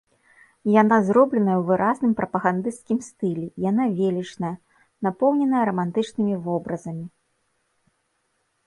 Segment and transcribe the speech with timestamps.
[0.81, 4.53] Яна зробленая ў выразным прапагандысцкім стылі, яна велічная,
[5.09, 7.05] напоўненая рамантычнымі вобразамі.